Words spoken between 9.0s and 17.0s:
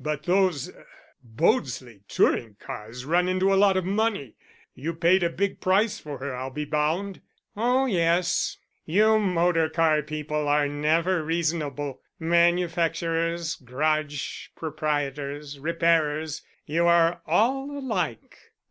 motor car people are never reasonable manufacturers, garage proprietors, repairers, you